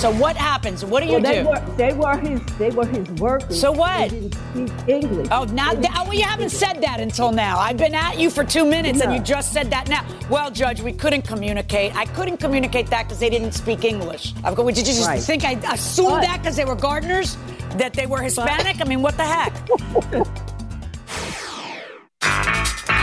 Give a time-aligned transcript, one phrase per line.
[0.00, 0.82] So what happens?
[0.82, 1.48] What do you Well, they do?
[1.48, 3.60] were they were his they were his workers.
[3.60, 4.08] So what?
[4.08, 4.34] They didn't
[4.78, 5.28] speak English.
[5.30, 7.58] Oh, now They didn't well, you haven't said that until now.
[7.58, 10.02] I've been at you for two minutes, and you just said that now.
[10.30, 11.94] Well, Judge, we couldn't communicate.
[11.94, 14.32] I couldn't communicate that because they didn't speak English.
[14.42, 15.20] I've go, Did you just Right.
[15.22, 17.36] think I assumed But- that because they were gardeners?
[17.76, 18.80] That they were Hispanic?
[18.80, 19.52] I mean, what the heck?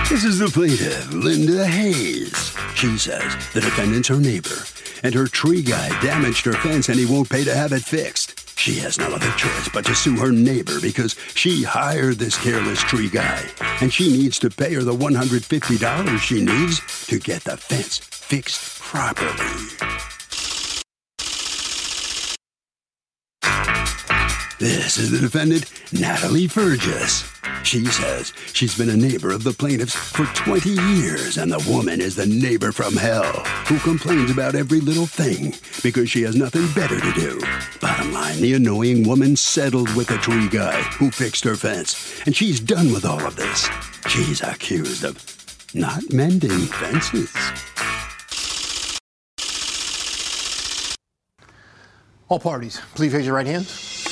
[0.10, 2.56] This is the plaintiff, Linda Hayes.
[2.76, 4.58] She says the defendant's her neighbor,
[5.04, 8.48] and her tree guy damaged her fence and he won't pay to have it fixed.
[8.58, 12.82] She has no other choice but to sue her neighbor because she hired this careless
[12.82, 13.44] tree guy,
[13.82, 18.80] and she needs to pay her the $150 she needs to get the fence fixed
[18.82, 19.97] properly.
[24.60, 27.32] This is the defendant, Natalie Fergus.
[27.62, 32.02] She says she's been a neighbor of the plaintiffs for 20 years, and the woman
[32.02, 36.66] is the neighbor from hell who complains about every little thing because she has nothing
[36.74, 37.40] better to do.
[37.80, 42.36] Bottom line, the annoying woman settled with the tree guy who fixed her fence, and
[42.36, 43.70] she's done with all of this.
[44.08, 45.24] She's accused of
[45.76, 47.32] not mending fences.
[52.28, 53.97] All parties, please raise your right hands.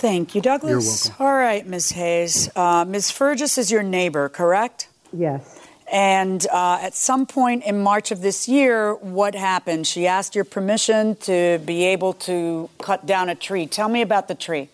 [0.00, 0.70] Thank you, Douglas.
[0.70, 0.80] You're
[1.12, 1.26] welcome.
[1.26, 1.90] All right, Ms.
[1.92, 2.50] Hayes.
[2.56, 3.10] Uh, Ms.
[3.10, 4.88] Fergus is your neighbor, correct?
[5.12, 5.60] Yes.
[5.92, 9.86] And uh, at some point in March of this year, what happened?
[9.86, 13.66] She asked your permission to be able to cut down a tree.
[13.66, 14.70] Tell me about the tree.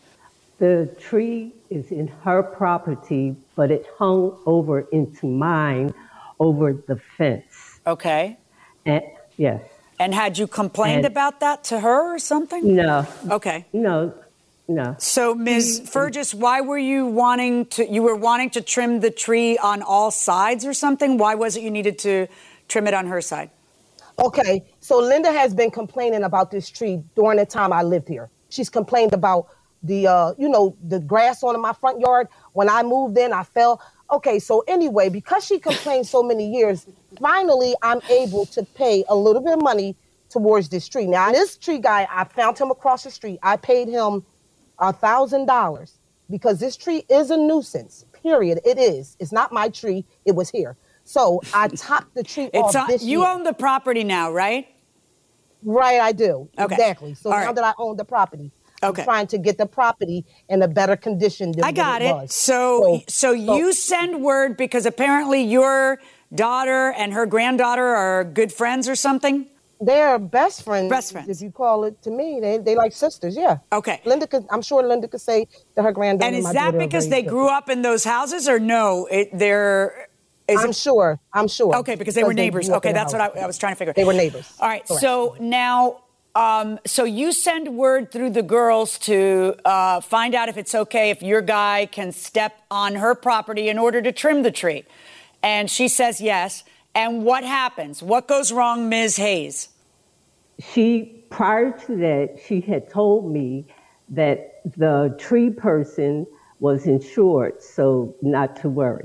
[0.59, 5.93] The tree is in her property, but it hung over into mine
[6.39, 7.81] over the fence.
[7.85, 8.37] Okay.
[8.85, 9.03] And
[9.37, 9.61] yes.
[9.99, 12.77] And had you complained And- about that to her or something?
[12.77, 13.09] No.
[13.29, 13.65] Okay.
[13.73, 14.15] No.
[14.69, 14.97] No.
[14.99, 15.89] So, Ms.
[15.89, 17.89] Fergus, why were you wanting to?
[17.89, 21.19] You were wanting to trim the tree on all sides or something?
[21.19, 22.27] Why was it you needed to
[22.69, 23.51] trim it on her side?
[24.19, 28.31] Okay, so Linda has been complaining about this tree during the time I lived here.
[28.49, 29.49] She's complained about
[29.83, 32.29] the, uh, you know, the grass on my front yard.
[32.55, 33.81] When I moved in, I fell.
[34.11, 36.87] Okay, so anyway, because she complained so many years,
[37.21, 39.97] finally I'm able to pay a little bit of money
[40.31, 41.07] towards this tree.
[41.07, 43.39] Now, this tree guy, I found him across the street.
[43.43, 44.25] I paid him
[44.79, 45.99] a thousand dollars
[46.31, 48.05] because this tree is a nuisance.
[48.23, 48.61] Period.
[48.65, 49.17] It is.
[49.21, 50.05] It's not my tree.
[50.25, 50.77] It was here.
[51.05, 53.29] So I topped the tree It's off on, this you year.
[53.29, 54.67] own the property now, right?
[55.63, 56.49] Right, I do.
[56.59, 56.75] Okay.
[56.75, 57.15] Exactly.
[57.15, 57.55] So All now right.
[57.55, 59.03] that I own the property, Okay.
[59.03, 62.07] I'm trying to get the property in a better condition than I got it.
[62.07, 62.33] it was.
[62.35, 65.99] So, so you send word because apparently your
[66.35, 69.47] daughter and her granddaughter are good friends or something.
[69.81, 70.89] They're best friends.
[70.89, 71.29] Best friends.
[71.29, 73.37] If you call it to me, they they like sisters.
[73.37, 73.59] Yeah.
[73.73, 74.01] Okay.
[74.05, 74.47] Linda could.
[74.51, 76.29] I'm sure Linda could say that her granddaughter.
[76.29, 79.07] And is my that because they grew up in those houses, or no?
[79.11, 80.09] It, they're.
[80.49, 81.21] Is I'm it- sure.
[81.33, 81.77] I'm sure.
[81.77, 82.71] Okay, because they were neighbors.
[82.71, 83.21] up Okay, that's what.
[83.21, 83.93] I, I was trying to figure.
[83.93, 84.51] They were neighbors.
[84.61, 84.87] All right.
[84.87, 85.01] Correct.
[85.01, 86.05] So now,
[86.35, 91.11] um, so you send word through the girls to uh, find out if it's okay
[91.11, 94.85] if your guy can step on her property in order to trim the tree,
[95.43, 96.65] and she says yes.
[96.97, 98.03] And what happens?
[98.03, 99.17] What goes wrong, Ms.
[99.17, 99.69] Hayes?
[100.59, 103.67] She, prior to that, she had told me
[104.09, 106.27] that the tree person
[106.59, 109.05] was insured, so not to worry.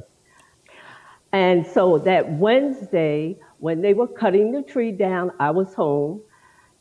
[1.33, 6.21] And so that Wednesday, when they were cutting the tree down, I was home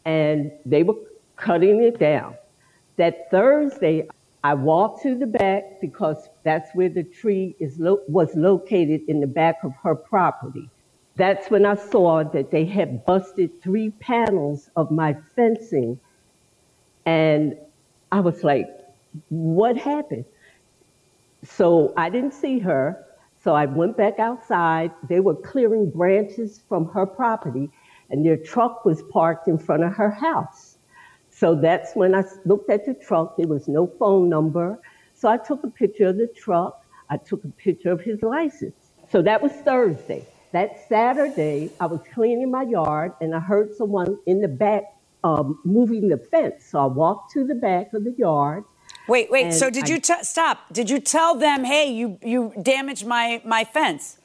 [0.04, 0.94] and they were
[1.36, 2.36] cutting it down.
[2.98, 4.08] that Thursday,
[4.44, 9.20] I walked to the back because that's where the tree is lo- was located in
[9.20, 10.70] the back of her property.
[11.20, 16.00] That's when I saw that they had busted three panels of my fencing.
[17.04, 17.58] And
[18.10, 18.66] I was like,
[19.28, 20.24] what happened?
[21.44, 23.04] So I didn't see her.
[23.44, 24.92] So I went back outside.
[25.10, 27.68] They were clearing branches from her property,
[28.08, 30.78] and their truck was parked in front of her house.
[31.28, 33.36] So that's when I looked at the truck.
[33.36, 34.80] There was no phone number.
[35.12, 36.82] So I took a picture of the truck.
[37.10, 38.92] I took a picture of his license.
[39.12, 40.26] So that was Thursday.
[40.52, 44.84] That Saturday, I was cleaning my yard and I heard someone in the back
[45.22, 46.64] um, moving the fence.
[46.64, 48.64] So I walked to the back of the yard.
[49.06, 49.52] Wait, wait.
[49.52, 50.58] So did I- you t- stop?
[50.72, 54.16] Did you tell them, hey, you you damaged my my fence?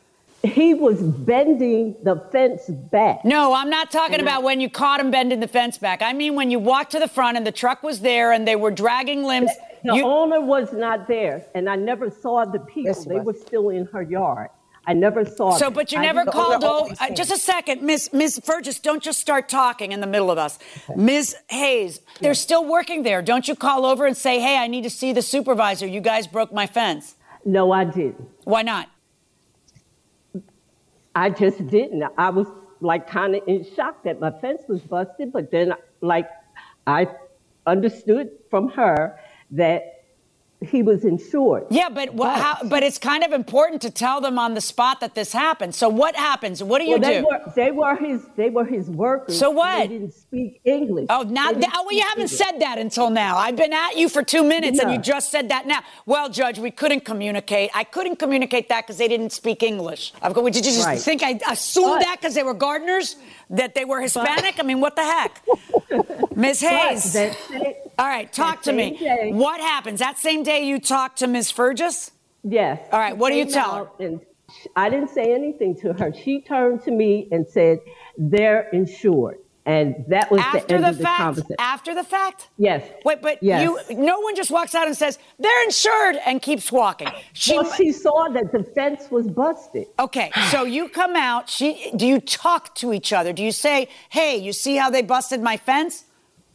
[0.43, 3.25] He was bending the fence back.
[3.25, 6.01] No, I'm not talking And I- about when you caught him bending the fence back.
[6.01, 8.55] I mean when you walked to the front and the truck was there and they
[8.55, 9.51] were dragging limbs.
[9.83, 12.83] The You, owner was not there, and I never saw the people.
[12.93, 13.25] Yes, they was.
[13.25, 14.49] were still in her yard.
[14.87, 16.93] I never saw so, but you I never called over.
[16.99, 18.79] Uh, just a second, Miss Miss Fergus.
[18.79, 20.59] Don't just start talking in the middle of us,
[20.95, 21.35] Ms.
[21.49, 22.01] Hayes.
[22.21, 23.21] They're still working there.
[23.21, 25.87] Don't you call over and say, hey, I need to see the supervisor.
[25.87, 27.15] You guys broke my fence.
[27.45, 28.27] No, I didn't.
[28.43, 28.89] Why not?
[31.15, 32.03] I just didn't.
[32.17, 32.47] I was
[32.81, 36.29] like kind of in shock that my fence was busted, but then like
[36.85, 37.07] I
[37.65, 39.19] understood from her
[39.51, 39.94] that
[40.61, 41.65] he was insured.
[41.69, 44.99] Yeah, but But- how, but it's kind of important to tell them on the spot
[45.01, 45.75] that this happened.
[45.75, 46.63] So what happens?
[46.63, 47.25] What do you Well, they do?
[47.27, 49.37] were they were his they were his workers.
[49.37, 49.89] So what?
[49.89, 51.07] They didn't speak English.
[51.09, 52.37] Oh, now, They didn't oh, well, you haven't English.
[52.37, 53.37] said that until now.
[53.37, 55.79] I've been at you for two minutes and you just said that now.
[56.05, 57.69] Well, Judge, we couldn't communicate.
[57.73, 60.13] I couldn't communicate that because they didn't speak English.
[60.21, 60.99] I've go- Did you just Right.
[60.99, 63.17] think I assumed But- that because they were gardeners?
[63.49, 64.59] That they were Hispanic?
[64.59, 65.43] I mean, what the heck?
[66.35, 66.61] Ms.
[66.61, 67.13] Hayes.
[67.13, 67.37] that
[67.99, 68.97] All right, talk to me.
[68.97, 69.99] day- What happens?
[69.99, 71.51] That same day you talked to Ms.
[71.51, 72.11] Fergus?
[72.43, 72.79] Yes.
[72.91, 74.05] All right, what do you tell her?
[74.05, 74.19] And
[74.75, 76.13] I didn't say anything to her.
[76.13, 77.79] She turned to me and said,
[78.17, 81.17] "They're insured," and that was the After end the of the fact?
[81.19, 81.55] conversation.
[81.59, 82.49] After the fact?
[82.57, 82.83] Yes.
[83.03, 83.61] Wait, but Yes.
[83.63, 87.07] you no one just walks out and says, they're insured and keeps walking.
[87.33, 89.87] She, well, she saw that the fence was busted.
[89.99, 91.49] Okay, so you come out.
[91.49, 93.33] She, do you talk to each other?
[93.33, 96.05] Do you say, "Hey, you see how they busted my fence"?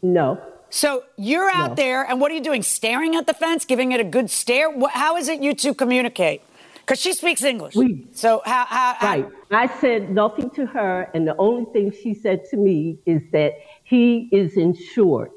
[0.02, 0.40] No.
[0.72, 1.74] So you're out No.
[1.74, 2.62] there, and what are you doing?
[2.62, 4.70] Staring at the fence, giving it a good stare.
[4.90, 6.42] How is it you two communicate?
[6.90, 7.76] Because she speaks English.
[8.14, 9.28] So how, how, how- Right.
[9.52, 13.52] I said nothing to her, and the only thing she said to me is that
[13.84, 15.30] he is insured.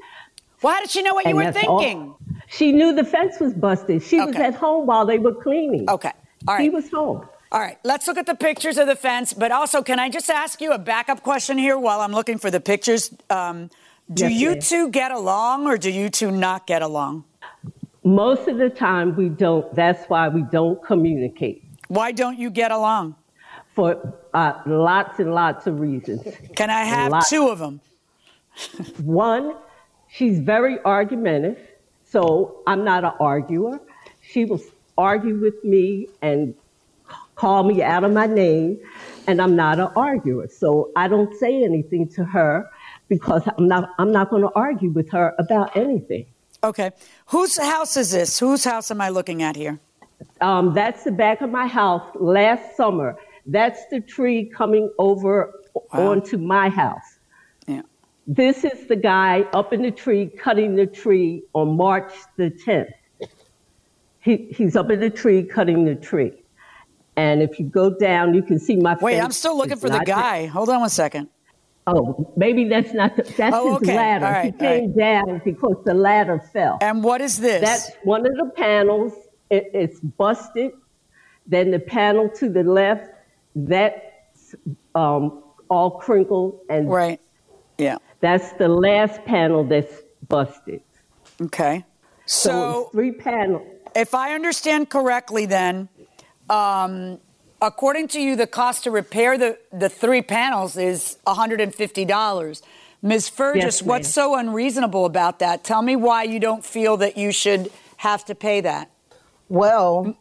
[0.63, 2.15] Well, how did she know what you were that's all- thinking?
[2.47, 4.01] She knew the fence was busted.
[4.01, 5.87] She was at home while they were cleaning.
[5.87, 6.11] Okay,
[6.47, 7.23] all He was home.
[7.51, 9.31] All right, let's look at the pictures of the fence.
[9.33, 12.49] But also, can I just ask you a backup question here while I'm looking for
[12.49, 13.13] the pictures?
[13.29, 13.69] Um,
[14.11, 14.59] do Yes, you ma'am.
[14.59, 17.25] two get along, or do you two not get along?
[18.03, 19.73] Most of the time, we don't.
[19.75, 23.15] That's why we don't communicate Why don't you get along?
[23.73, 26.27] for uh, lots and lots of reasons.
[26.55, 27.25] Can I have lot.
[27.27, 27.81] two of them?
[29.03, 29.55] One,
[30.09, 31.59] she's very argumentative,
[32.05, 33.79] so I'm not an arguer.
[34.21, 34.61] She will
[34.97, 36.53] argue with me and
[37.35, 38.79] call me out of my name,
[39.27, 40.47] and I'm not an arguer.
[40.47, 42.69] So I don't say anything to her
[43.09, 46.25] because I'm not I'm not going to argue with her about anything.
[46.63, 46.91] Okay.
[47.27, 48.39] Whose house is this?
[48.39, 49.79] Whose house am I looking at here?
[50.41, 53.17] Um, that's the back of my house last summer.
[53.45, 55.59] That's the tree coming over
[55.91, 56.11] Wow.
[56.11, 57.17] onto my house.
[57.67, 57.81] Yeah.
[58.27, 62.91] This is the guy up in the tree cutting the tree on March the 10th.
[64.19, 66.31] He, he's up in the tree cutting the tree.
[67.17, 69.99] And if you go down, you can see my Wait, I'm still looking for the
[69.99, 70.45] guy.
[70.45, 71.27] Hold on one second.
[71.85, 73.95] Oh, maybe that's not the, that's Oh, his okay.
[73.95, 74.25] ladder.
[74.25, 76.77] All he right, came down because the ladder fell.
[76.81, 77.61] And what is this?
[77.61, 79.13] That's one of the panels.
[79.49, 80.71] It, it's busted.
[81.45, 83.09] Then the panel to the left,
[83.55, 84.55] that's
[84.95, 87.19] um, all crinkled, and right.
[87.77, 87.97] Yeah.
[88.21, 89.93] that's the last panel that's
[90.29, 90.81] busted.
[91.41, 91.83] Okay.
[92.25, 93.67] So, So, three panels.
[93.93, 95.89] if I understand correctly, then,
[96.49, 97.19] um,
[97.67, 102.61] according to you, the cost to repair the, the three panels is $150.
[103.01, 103.29] Ms.
[103.29, 105.63] Fergus, Yes, what's so unreasonable about that?
[105.63, 108.89] Tell me why you don't feel that you should have to pay that.
[109.49, 110.17] Well,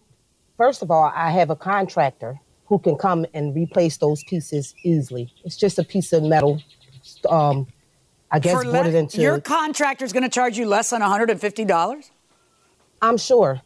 [0.57, 5.33] first of all, I have a contractor who can come and replace those pieces easily.
[5.45, 6.61] It's just a piece of metal.
[7.29, 7.67] Um,
[8.31, 9.21] I guess le- into.
[9.21, 12.11] your contractor's going to charge you less than $150?
[13.03, 13.61] I'm sure.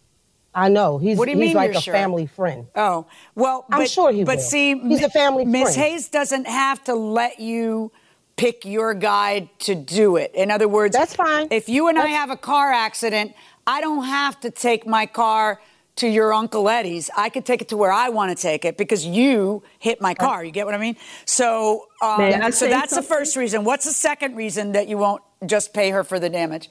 [0.56, 0.96] I know.
[0.96, 1.92] He's, What do you he's mean like a sure?
[1.92, 2.66] family friend.
[2.75, 4.42] Oh, well, I'm but, sure he But will.
[4.42, 5.75] see, He's a family Ms.
[5.76, 5.76] friend.
[5.92, 7.92] Hayes doesn't have to let you
[8.36, 10.32] pick your guy to do it.
[10.34, 11.48] In other words, that's fine.
[11.50, 13.34] If you and that's- I have a car accident,
[13.66, 15.60] I don't have to take my car
[15.96, 17.10] to your Uncle Eddie's.
[17.16, 20.14] I could take it to where I want to take it because you hit my
[20.14, 20.42] car.
[20.44, 20.96] You get what I mean?
[21.26, 23.64] So, um, so that's the first reason.
[23.64, 26.68] What's the second reason that you won't just pay her for the damage?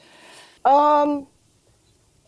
[0.64, 1.28] Um,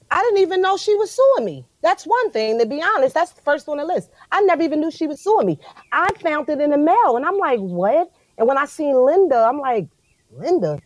[0.09, 1.65] I didn't even know she was suing me.
[1.81, 3.13] That's one thing, to be honest.
[3.13, 4.09] That's the first on the list.
[4.31, 5.59] I never even knew she was suing me.
[5.91, 8.11] I found it in the mail and I'm like, what?
[8.37, 9.87] And when I seen Linda, I'm like,
[10.31, 10.79] Linda?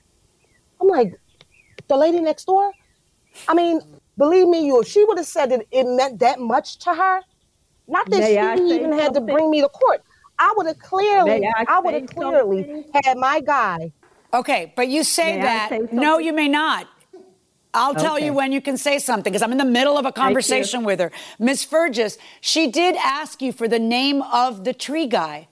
[0.80, 1.14] I'm like,
[1.88, 2.72] the lady next door?
[3.48, 3.82] I mean,
[4.18, 7.22] believe me, you, if she would have said that it meant that much to her,
[7.88, 10.02] not that May she say even had to bring me to court.
[10.40, 13.02] I would have clearly, May I I, would have clearly something?
[13.04, 13.92] had my guy.
[14.34, 15.70] Okay, but you say May that.
[15.70, 16.88] say no, you may not.
[17.74, 18.26] I'll tell Okay.
[18.26, 21.00] you when you can say something because I'm in the middle of a conversation with
[21.00, 21.12] her.
[21.40, 25.48] Miss Fergus, she did ask you for the name of the tree guy.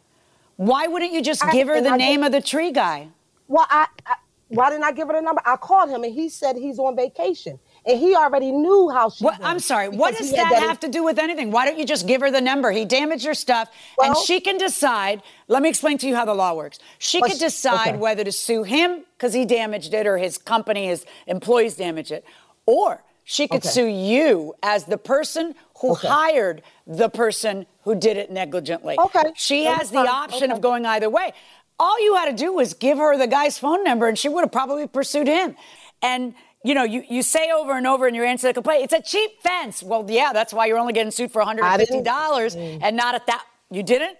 [0.57, 3.07] Why wouldn't you just I- give her the I name did- of the tree guy?
[3.47, 4.15] Well, I, I
[4.49, 5.41] why didn't I give her the number?
[5.45, 7.59] I called him and he said he's on vacation.
[7.89, 9.89] And he already knew how she What, was I'm sorry.
[9.89, 11.49] What does had that have to do with anything?
[11.49, 12.71] Why don't you just give her the number?
[12.71, 13.69] He damaged her stuff,
[14.01, 15.23] and she can decide.
[15.47, 16.77] Let me explain to you how the law works.
[16.99, 17.97] She Well, could decide okay.
[17.97, 22.23] whether to sue him because he damaged it, or his company, his employees damaged it,
[22.67, 23.69] or she could Okay.
[23.69, 26.07] sue you as the person who Okay.
[26.07, 28.99] hired the person who did it negligently.
[28.99, 29.31] Okay.
[29.35, 31.33] She has the option of going either way.
[31.79, 34.41] All you had to do was give her the guy's phone number, and she would
[34.41, 35.55] have probably pursued him.
[36.01, 38.83] And you know, you, you say over and over in your answer to the complaint,
[38.83, 39.81] it's a cheap fence.
[39.81, 42.79] Well, yeah, that's why you're only getting sued for $150 mm.
[42.81, 43.45] and not at that.
[43.71, 44.17] You didn't?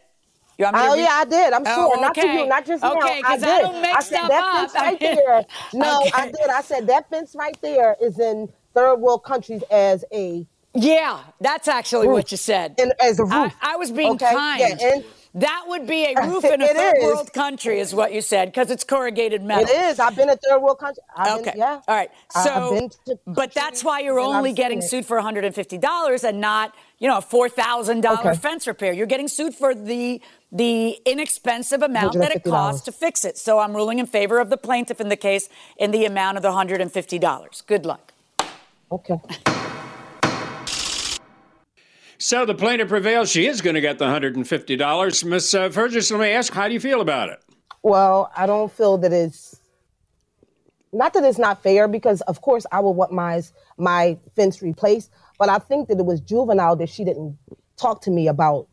[0.58, 1.53] You want Oh read- yeah, I did.
[1.53, 2.01] I'm Oh, sure.
[2.01, 2.98] Not to you, not just now.
[2.98, 3.50] Okay, I 'cause did.
[3.50, 4.60] I don't make said stuff that up.
[4.72, 5.46] fence I right there.
[5.74, 6.12] No, Okay.
[6.13, 6.50] I did.
[6.50, 11.67] I said that fence right there is in third world countries as a Yeah, that's
[11.69, 12.13] actually Roof.
[12.15, 12.75] what you said.
[12.77, 13.53] And as a I, roof.
[13.62, 14.60] I was being Okay, kind.
[14.60, 15.05] yeah, and-
[15.36, 17.03] that would be a roof in a third is.
[17.03, 19.65] world country, is what you said, because it's corrugated metal.
[19.69, 20.00] It is.
[20.00, 21.03] I've been a third world country.
[21.15, 21.51] I've Okay.
[21.51, 21.81] Been, yeah.
[21.88, 22.12] All right.
[22.31, 26.74] So, I've been to but that's why you're only getting sued for $150 and not,
[27.00, 28.33] you know, a $4,000 Okay.
[28.38, 28.93] fence repair.
[28.93, 30.21] You're getting sued for the
[30.51, 33.38] the inexpensive amount that it costs to fix it.
[33.38, 36.41] So I'm ruling in favor of the plaintiff in the case in the amount of
[36.43, 37.67] the $150.
[37.67, 38.13] Good luck.
[38.91, 39.19] Okay.
[42.21, 43.31] So the plaintiff prevails.
[43.31, 45.23] She is going to get the $150.
[45.23, 47.39] Miss uh, Fergus, let me ask, how do you feel about it?
[47.81, 49.61] Well, I don't feel that it's
[50.91, 53.41] not that it's not fair because of course I would want my
[53.77, 57.38] my fence replaced, but I think that it was juvenile that she didn't
[57.77, 58.67] talk to me about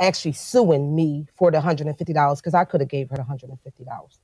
[0.00, 4.18] actually suing me for the $150 because I could have gave her the $150.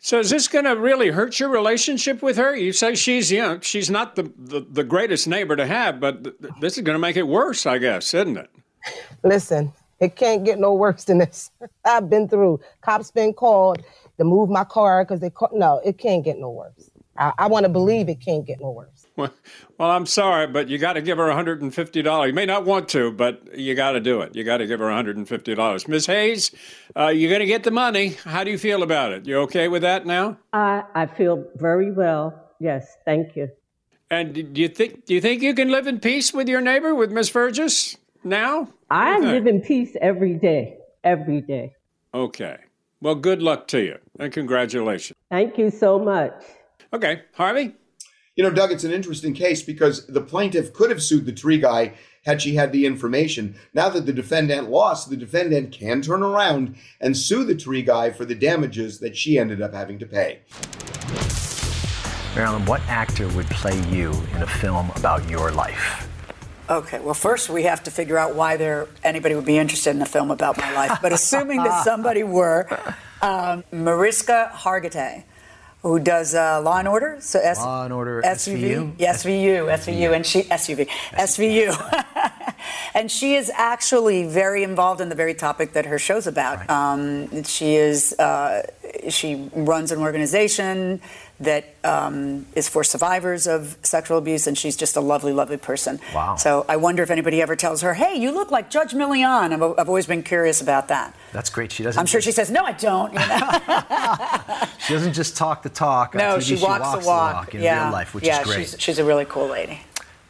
[0.00, 2.54] So is this going to really hurt your relationship with her?
[2.54, 6.22] You say she's, you know, she's not the, the, the greatest neighbor to have, but
[6.22, 8.50] th- this is going to make it worse, I guess, isn't it?
[9.24, 11.50] Listen, it can't get no worse than this.
[11.84, 12.60] I've been through.
[12.80, 13.82] Cops been called
[14.18, 16.90] to move my car because they call, no, it can't get no worse.
[17.16, 18.97] I, I want to believe it can't get no worse.
[19.18, 22.26] Well, I'm sorry, but you got to give her $150.
[22.26, 24.34] You may not want to, but you got to do it.
[24.34, 25.88] You got to give her $150.
[25.88, 26.06] Ms.
[26.06, 26.50] Hayes,
[26.96, 28.16] uh, you're going to get the money.
[28.24, 29.26] How do you feel about it?
[29.26, 30.36] You okay with that now?
[30.52, 32.34] I, I feel very well.
[32.58, 33.50] Yes, thank you.
[34.10, 36.94] And do you think do you think you can live in peace with your neighbor,
[36.94, 38.68] with Miss Fergus now?
[38.90, 41.74] I live in peace every day, every day.
[42.14, 42.56] Okay.
[43.00, 45.16] Well, good luck to you and congratulations.
[45.30, 46.32] Thank you so much.
[46.92, 47.74] Okay, Harvey.
[48.38, 51.58] You know, Doug, it's an interesting case because the plaintiff could have sued the tree
[51.58, 53.56] guy had she had the information.
[53.74, 58.12] Now that the defendant lost, the defendant can turn around and sue the tree guy
[58.12, 60.42] for the damages that she ended up having to pay.
[62.36, 66.08] Marilyn, what actor would play you in a film about your life?
[66.70, 70.00] Okay, well, first we have to figure out why there anybody would be interested in
[70.00, 71.00] a film about my life.
[71.02, 72.68] But assuming that somebody were,
[73.20, 75.24] um, Mariska Hargitay,
[75.82, 78.98] who does uh, Law and Order, so S- Law and Order, SVU, SVU?
[78.98, 82.04] SVU, SVU, and she SUV, SVU,
[82.94, 86.68] and she is actually very involved in the very topic that her show's about.
[86.68, 88.62] Um, she is uh,
[89.10, 91.00] she runs an organization
[91.40, 96.00] that um, is for survivors of sexual abuse, and she's just a lovely, lovely person.
[96.14, 96.36] Wow.
[96.36, 99.78] So I wonder if anybody ever tells her, "Hey, you look like Judge Milian." I've,
[99.78, 101.14] I've always been curious about that.
[101.32, 101.70] That's great.
[101.70, 101.98] She doesn't.
[101.98, 104.64] I'm sure she says, "No, I don't." You know?
[104.88, 106.14] She doesn't just talk the talk.
[106.14, 107.54] no, TV, she walks, the walk.
[107.54, 108.58] in yeah, real life, which yeah, is great.
[108.60, 109.80] She's, she's a really cool lady.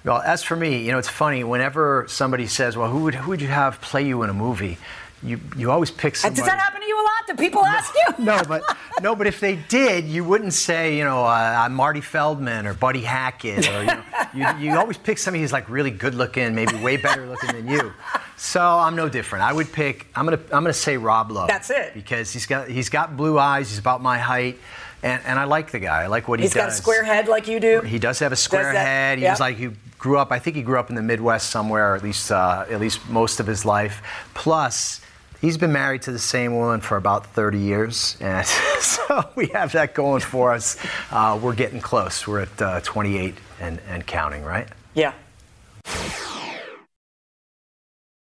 [0.04, 1.44] Well, as for me, you know, it's funny.
[1.44, 4.78] Whenever somebody says, "Well, who would who would you have play you in a movie?"
[5.22, 6.40] You you always pick Uh, somebody.
[6.40, 7.26] Does that happen to you a lot?
[7.26, 8.24] Do people ask you?
[8.24, 8.62] no, but
[9.02, 12.74] no, but if they did, you wouldn't say, you know, uh, I'm Marty Feldman or
[12.74, 14.02] Buddy Hackett, or you, know,
[14.34, 17.66] you, you always pick somebody who's like really good looking, maybe way better looking than
[17.68, 17.92] you.
[18.36, 19.44] So I'm no different.
[19.44, 20.06] I would pick.
[20.14, 20.40] I'm gonna.
[20.52, 21.48] I'm gonna say Rob Lowe.
[21.48, 21.94] That's it.
[21.94, 22.68] Because he's got.
[22.68, 23.70] He's got blue eyes.
[23.70, 24.58] He's about my height,
[25.02, 26.04] and, and I like the guy.
[26.04, 26.62] I like what he He's does.
[26.62, 27.80] He's got a square head like you do.
[27.80, 29.18] He does have a square that- head.
[29.18, 29.32] He yep.
[29.32, 30.30] was like he grew up.
[30.30, 33.08] I think he grew up in the Midwest somewhere, or at least uh, at least
[33.08, 34.00] most of his life.
[34.34, 35.00] Plus,
[35.40, 38.46] he's been married to the same woman for about 30 years, and
[38.80, 40.76] so we have that going for us.
[41.10, 42.26] Uh, we're getting close.
[42.26, 44.68] We're at uh, 28 and, and counting, right?
[44.94, 45.12] Yeah.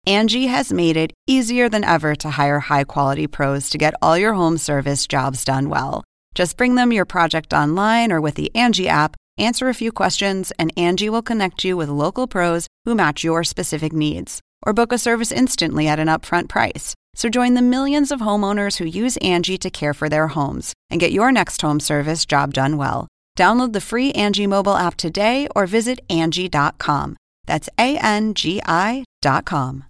[0.07, 4.15] Angie has made it easier than ever to hire high quality pros to get all
[4.15, 6.03] your home service jobs done well.
[6.35, 10.51] Just bring them your project online or with the Angie app, answer a few questions,
[10.59, 14.41] and Angie will connect you with local pros who match your specific needs.
[14.65, 16.95] Or book a service instantly at an upfront price.
[17.13, 20.99] So join the millions of homeowners who use Angie to care for their homes and
[20.99, 23.07] get your next home service job done well.
[23.37, 27.17] Download the free Angie mobile app today or visit Angie.com.
[27.45, 29.85] That's A N G I.com.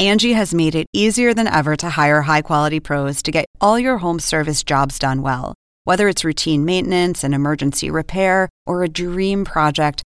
[0.00, 3.78] Angie has made it easier than ever to hire high quality pros to get all
[3.78, 5.54] your home service jobs done well.
[5.84, 10.02] Whether it's routine maintenance, an emergency repair, or a dream project,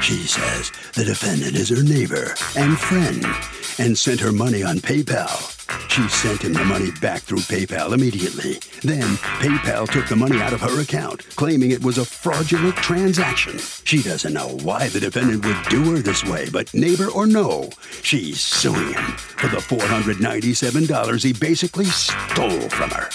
[0.00, 3.24] She says the defendant is her neighbor and friend
[3.78, 5.58] and sent her money on PayPal.
[5.88, 8.58] She sent him the money back through PayPal immediately.
[8.82, 13.58] Then PayPal took the money out of her account, claiming it was a fraudulent transaction.
[13.84, 17.70] She doesn't know why the defendant would do her this way, but neighbor or no,
[18.02, 23.08] she's suing him for the $497 he basically stole from her.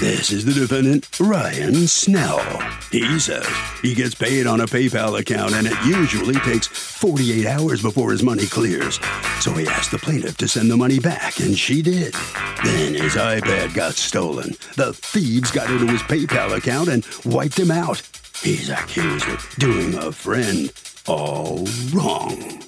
[0.00, 2.38] This is the defendant, Ryan Snell.
[2.92, 3.44] He says
[3.82, 8.22] he gets paid on a PayPal account and it usually takes 48 hours before his
[8.22, 9.00] money clears.
[9.40, 12.14] So he asked the plaintiff to send the money back, and she did.
[12.64, 14.50] Then his iPad got stolen.
[14.76, 18.00] The thieves got into his PayPal account and wiped him out.
[18.40, 20.72] He's accused of doing a friend
[21.08, 22.62] all wrong.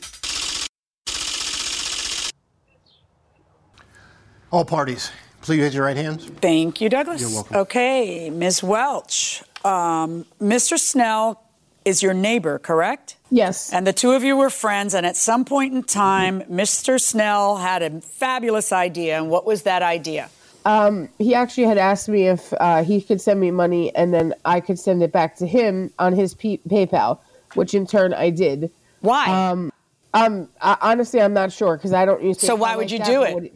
[4.51, 6.27] All parties, please raise your right hands.
[6.41, 7.21] Thank you, Douglas.
[7.21, 7.57] You're welcome.
[7.57, 8.63] Okay, Ms.
[8.63, 9.43] Welch.
[9.65, 10.79] Um, Mr.
[10.79, 11.43] Snell
[11.85, 13.17] is your neighbor, correct?
[13.31, 13.73] Yes.
[13.73, 17.01] And the two of you were friends, and at some point in time, Mr.
[17.01, 19.17] Snell had a fabulous idea.
[19.17, 20.31] And what was that idea?
[20.65, 24.35] Um, he actually had asked me if uh, he could send me money and then
[24.45, 27.19] I could send it back to him on his P- PayPal,
[27.55, 28.71] which in turn I did.
[29.01, 29.27] Why?
[29.27, 29.73] Um,
[30.13, 32.41] um, I, honestly, I'm not sure because I don't use.
[32.41, 33.55] So why would like you that, do it?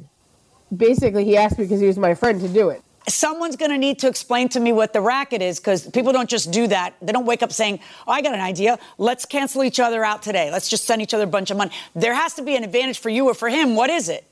[0.76, 2.82] Basically, he asked me because he was my friend to do it.
[3.06, 6.28] Someone's going to need to explain to me what the racket is because people don't
[6.28, 6.94] just do that.
[7.02, 8.78] They don't wake up saying, Oh, I got an idea.
[8.96, 10.50] Let's cancel each other out today.
[10.50, 11.70] Let's just send each other a bunch of money.
[11.94, 13.76] There has to be an advantage for you or for him.
[13.76, 14.24] What is it?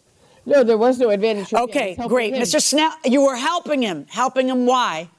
[0.47, 1.51] No, there was no advantage.
[1.51, 1.61] for me.
[1.61, 2.35] I Okay, great.
[2.35, 2.61] him Mr.
[2.63, 4.07] Snell, you were helping him.
[4.09, 5.11] Helping him why?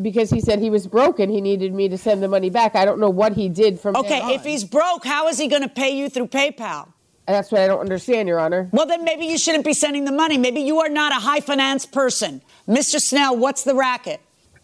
[0.00, 1.28] Because he said he was broken.
[1.28, 2.76] He needed me to send the money back.
[2.76, 5.62] I don't know what he did from Okay, if he's broke, how is he going
[5.62, 6.91] to pay you through PayPal?
[7.26, 8.68] That's what I don't understand, Your Honor.
[8.72, 10.38] Well, then maybe you shouldn't be sending the money.
[10.38, 12.42] Maybe you are not a high finance person.
[12.68, 13.00] Mr.
[13.00, 14.20] Snell, what's the racket?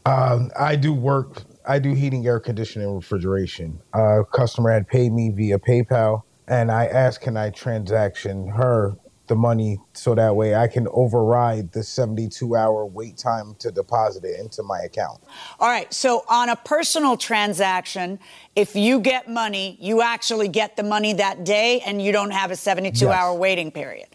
[0.06, 1.42] Um, I do work.
[1.66, 3.78] I do heating, air conditioning, and refrigeration.
[3.92, 8.96] Uh, customer had paid me via PayPal, and I asked, "Can I transaction her
[9.28, 14.40] the money so that way I can override the 72-hour wait time to deposit it
[14.40, 15.20] into my account?"
[15.60, 18.18] All right, so on a personal transaction,
[18.56, 22.50] if you get money, you actually get the money that day and you don't have
[22.50, 23.14] a 72 Yes.
[23.14, 24.08] hour waiting period.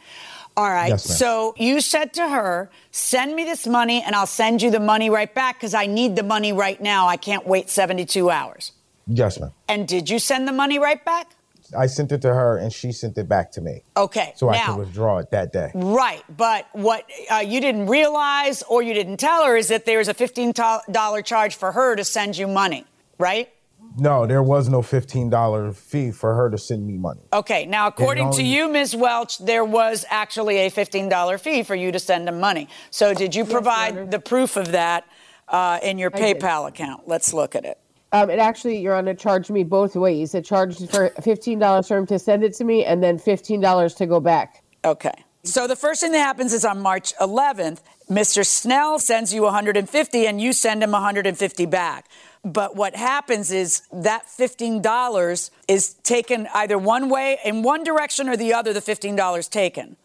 [0.56, 4.62] All right, Yes, so you said to her, send me this money and I'll send
[4.62, 7.08] you the money right back because I need the money right now.
[7.08, 8.72] I can't wait 72 hours.
[9.08, 9.52] Yes, ma'am.
[9.68, 11.32] And did you send the money right back?
[11.78, 14.58] I sent it to her, and she sent it back to me, Okay, so I
[14.58, 15.72] now, could withdraw it that day.
[15.74, 20.08] Right, but what uh, you didn't realize or you didn't tell her is that there's
[20.08, 22.86] a $15 charge for her to send you money,
[23.18, 23.50] right?
[23.98, 27.22] No, there was no $15 fee for her to send me money.
[27.32, 28.96] Okay, now according to you, Ms.
[28.96, 32.68] Welch, there was actually a $15 fee for you to send him money.
[32.90, 35.06] So did you provide the proof of that
[35.48, 36.40] uh, in your I did.
[36.40, 37.08] PayPal account?
[37.08, 37.78] Let's look at it.
[38.14, 40.34] Um, it actually, Your Honor, charged me both ways.
[40.36, 43.60] It charged for fifteen dollars for him to send it to me, and then fifteen
[43.60, 44.64] dollars to go back.
[44.86, 45.12] Okay.
[45.46, 48.46] So the first thing that happens is on March 11th, Mr.
[48.46, 52.06] Snell sends you 150 and you send him 150 back.
[52.46, 58.38] but what happens is that $15 is taken either one way, in one direction or
[58.38, 59.98] the other, the $15 taken.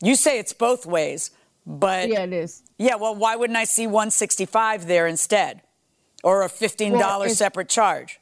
[0.00, 1.32] You say it's both ways,
[1.66, 2.08] but.
[2.08, 2.62] Yeah, it is.
[2.78, 5.62] Yeah, well, why wouldn't I see 165 there instead?
[6.26, 8.18] Or a $15 Well, if- separate charge?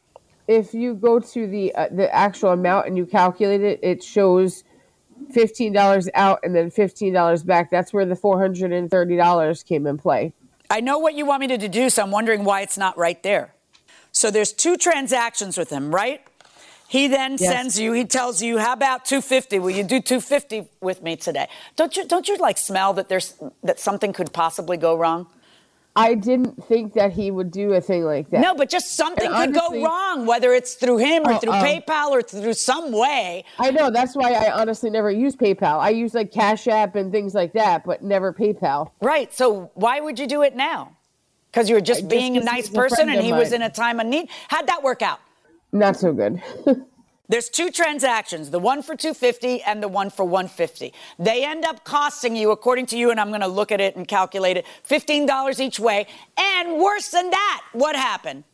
[0.46, 4.62] If you go to the uh, the actual amount and you calculate it, it shows
[5.32, 7.70] fifteen dollars out and then fifteen dollars back.
[7.70, 10.34] That's where the four hundred and thirty dollars came in play.
[10.68, 11.98] I know what you want me to deduce.
[11.98, 13.54] I'm wondering why it's not right there.
[14.12, 16.20] So there's two transactions with him, right?
[16.88, 17.50] He then Yes.
[17.50, 17.92] sends you.
[17.92, 19.58] He tells you, "How about 250?
[19.58, 22.04] Will you do 250 with me today?" Don't you?
[22.06, 25.26] Don't you like smell that there's that something could possibly go wrong?
[25.96, 28.40] I didn't think that he would do a thing like that.
[28.40, 31.38] No, but just something And could honestly- go wrong, whether it's through him or Oh,
[31.38, 31.62] through oh.
[31.62, 33.44] PayPal or through some way.
[33.60, 35.78] I know that's why I honestly never use PayPal.
[35.78, 38.90] I use like Cash App and things like that, but never PayPal.
[39.00, 39.32] Right.
[39.32, 40.96] So why would you do it now?
[41.52, 43.62] Because you were just Just being a nice he's a person and he was in
[43.62, 44.28] a time of need.
[44.48, 45.20] How'd that work out?
[45.72, 46.42] Not so good.
[47.28, 50.92] There's two transactions, the one for 250 and the one for 150.
[51.18, 53.96] They end up costing you, according to you, and I'm going to look at it
[53.96, 56.06] and calculate it, $15 each way.
[56.36, 58.44] And worse than that, what happened?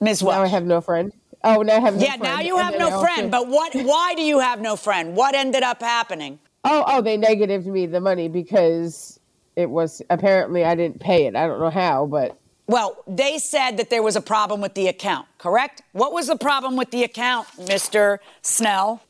[0.00, 0.22] Ms.
[0.24, 0.36] Welch.
[0.36, 1.12] now I have no friend.
[1.44, 2.02] Oh, now I have no friend.
[2.02, 2.22] yeah, friend.
[2.22, 3.30] now you have no friend.
[3.30, 3.74] But what?
[3.74, 5.14] Why do you have no friend?
[5.14, 6.40] What ended up happening?
[6.64, 9.20] Oh, oh, they negatived me the money because
[9.54, 11.36] it was apparently I didn't pay it.
[11.36, 14.88] I don't know how, but Well, they said that there was a problem with the
[14.88, 15.82] account, correct?
[15.92, 18.18] What was the problem with the account, Mr.
[18.40, 19.02] Snell?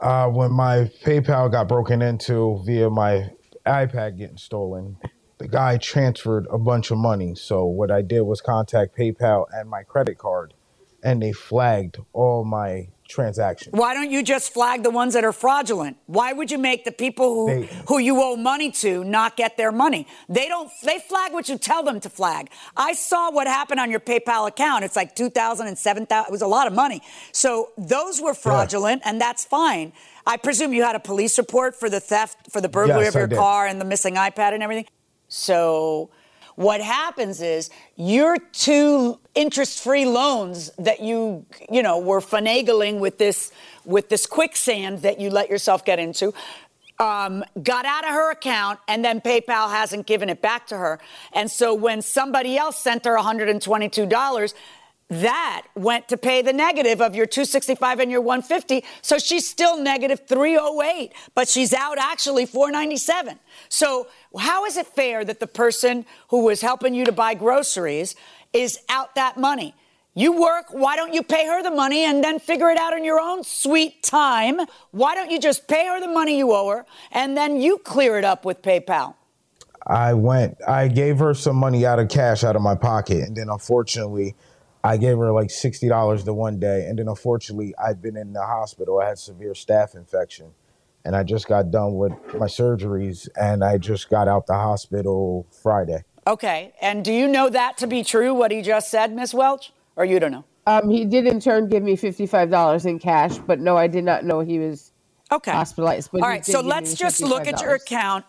[0.00, 3.30] Uh, when my PayPal got broken into via my
[3.66, 4.96] iPad getting stolen,
[5.38, 7.34] the guy transferred a bunch of money.
[7.34, 10.54] So what I did was contact PayPal and my credit card,
[11.02, 13.72] and they flagged all my transactions.
[13.72, 15.96] Why don't you just flag the ones that are fraudulent?
[16.06, 19.56] Why would you make the people who They- who you owe money to not get
[19.56, 20.06] their money?
[20.28, 22.50] They don't they flag what you tell them to flag.
[22.76, 24.84] I saw what happened on your PayPal account.
[24.84, 27.00] It's like 2000 and 7000 it was a lot of money.
[27.32, 29.92] So those were fraudulent and that's fine.
[30.26, 33.20] I presume you had a police report for the theft for the burglary Yes, of
[33.30, 34.86] your car and the missing iPad and everything.
[35.28, 36.10] So
[36.56, 43.52] what happens is your two interest-free loans that you you know were finagling with this
[43.84, 46.32] with this quicksand that you let yourself get into
[46.98, 51.00] um, got out of her account and then PayPal hasn't given it back to her.
[51.32, 54.54] And so when somebody else sent her $122,
[55.10, 58.84] that went to pay the negative of your 265 and your 150.
[59.02, 63.38] So she's still negative 308, but she's out actually 497.
[63.68, 64.06] So
[64.38, 68.14] how is it fair that the person who was helping you to buy groceries
[68.52, 69.74] is out that money?
[70.16, 73.04] You work, why don't you pay her the money and then figure it out in
[73.04, 74.60] your own sweet time?
[74.92, 78.16] Why don't you just pay her the money you owe her and then you clear
[78.16, 79.16] it up with PayPal?
[79.86, 83.22] I went, I gave her some money out of cash out of my pocket.
[83.22, 84.36] And then unfortunately,
[84.84, 86.86] I gave her like $60 the one day.
[86.86, 89.00] And then unfortunately, I'd been in the hospital.
[89.00, 90.52] I had severe staph infection.
[91.04, 95.46] And I just got done with my surgeries and I just got out the hospital
[95.62, 96.04] Friday.
[96.26, 99.72] Okay, and do you know that to be true, what he just said, Miss Welch?
[99.96, 100.44] Or you don't know?
[100.66, 103.36] um, he did in turn give me fifty five dollars in cash.
[103.38, 104.92] But no, I did not know he was
[105.30, 106.10] okay hospitalized.
[106.10, 108.24] But All he right, did so let's the just look at your account.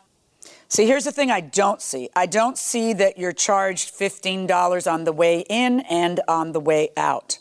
[0.67, 2.09] See, here's the thing I don't see.
[2.15, 6.89] I don't see that you're charged $15 on the way in and on the way
[6.97, 7.39] out.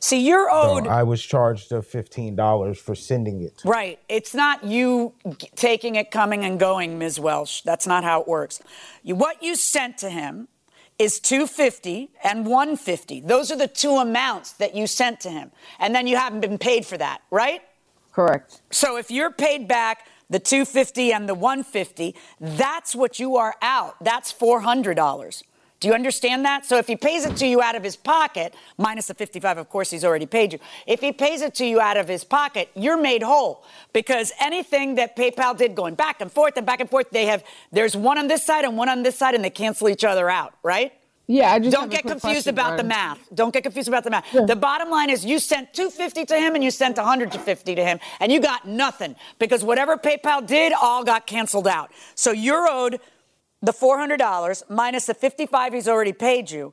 [0.00, 0.86] See, you're So owed.
[0.86, 3.62] I was charged the $15 for sending it.
[3.64, 3.98] Right.
[4.08, 5.14] It's not you
[5.54, 7.18] taking it, coming and going, Ms.
[7.20, 7.62] Welch.
[7.64, 8.60] That's not how it works.
[9.02, 10.48] You, what you sent to him
[10.98, 13.20] is 250 and 150.
[13.20, 15.50] Those are the two amounts that you sent to him.
[15.78, 17.60] And then you haven't been paid for that, right?
[18.12, 18.62] Correct.
[18.70, 24.02] So if you're paid back the 250 and the 150, that's what you are out.
[24.02, 25.42] That's $400.
[25.78, 26.64] Do you understand that?
[26.64, 29.68] So if he pays it to you out of his pocket, minus the 55, of
[29.68, 30.58] course, he's already paid you.
[30.86, 33.62] If he pays it to you out of his pocket, you're made whole
[33.92, 37.44] because anything that PayPal did going back and forth and back and forth, they have,
[37.72, 40.30] there's one on this side and one on this side and they cancel each other
[40.30, 40.92] out, right?
[41.28, 43.18] Yeah, I just don't get confused question, about the math.
[43.34, 44.30] Don't get confused about the math.
[44.32, 47.98] The bottom line is you sent 250 to him and you sent 150 to him
[48.20, 51.90] and you got nothing because whatever PayPal did all got canceled out.
[52.14, 53.00] So you're owed
[53.62, 56.72] the $400 minus the 55 he's already paid you.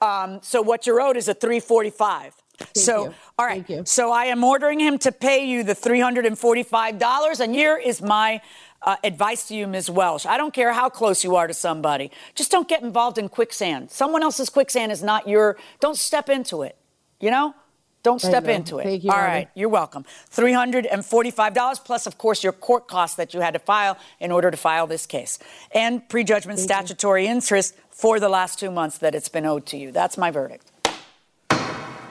[0.00, 2.34] Um, so what you're owed is a 345.
[2.74, 3.14] so you.
[3.38, 3.88] all right.
[3.88, 8.40] So I am ordering him to pay you the $345 and here is my
[8.82, 9.90] uh, advice to you, Ms.
[9.90, 10.24] Welch.
[10.24, 12.10] I don't care how close you are to somebody.
[12.34, 13.90] Just don't get involved in quicksand.
[13.90, 16.76] Someone else's quicksand is not your, don't step into it.
[17.20, 17.54] You know?
[18.02, 18.52] Don't step know.
[18.52, 18.84] into it.
[18.84, 19.28] Thank you, All Mama.
[19.28, 19.48] right.
[19.54, 20.04] You're welcome.
[20.30, 24.56] $345 plus, of course, your court costs that you had to file in order to
[24.56, 25.38] file this case.
[25.72, 29.92] And prejudgment statutory interest for the last two months that it's been owed to you.
[29.92, 30.72] That's my verdict.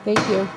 [0.05, 0.47] Thank you.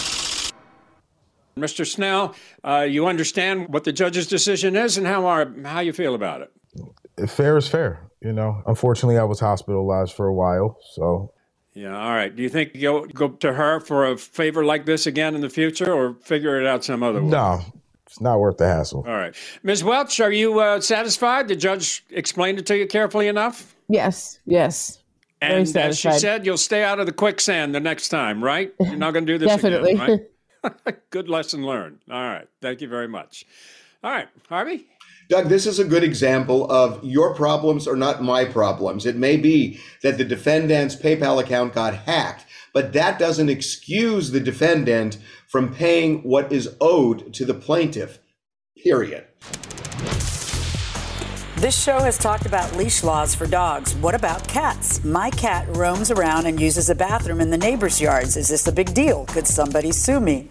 [1.58, 1.86] Mr.
[1.86, 6.14] Snell, uh, you understand what the judge's decision is and how are, how you feel
[6.14, 7.30] about it.
[7.30, 8.10] Fair is fair.
[8.20, 11.31] You know, unfortunately, I was hospitalized for a while, so
[11.74, 12.34] Yeah, all right.
[12.34, 15.48] Do you think you'll go to her for a favor like this again in the
[15.48, 17.30] future or figure it out some other way?
[17.30, 17.62] no,
[18.06, 19.04] it's not worth the hassle.
[19.06, 19.34] All right.
[19.62, 19.82] Ms.
[19.82, 21.48] Welch, are you uh, satisfied?
[21.48, 23.74] The judge explained it to you carefully enough?
[23.88, 24.98] Yes, yes.
[25.40, 28.72] Very And as she said, you'll stay out of the quicksand the next time, right?
[28.78, 29.92] You're not going to do this Definitely.
[29.92, 30.26] again,
[30.62, 31.00] right?
[31.10, 31.98] Good lesson learned.
[32.10, 32.46] All right.
[32.60, 33.44] Thank you very much.
[34.04, 34.28] All right.
[34.48, 34.86] Harvey?
[35.32, 39.06] Doug, this is a good example of your problems are not my problems.
[39.06, 44.40] It may be that the defendant's PayPal account got hacked, but that doesn't excuse the
[44.40, 45.16] defendant
[45.48, 48.18] from paying what is owed to the plaintiff.
[48.84, 49.24] Period.
[51.56, 53.94] This show has talked about leash laws for dogs.
[53.94, 55.02] What about cats?
[55.02, 58.36] My cat roams around and uses a bathroom in the neighbor's yards.
[58.36, 59.24] Is this a big deal?
[59.24, 60.50] Could somebody sue me?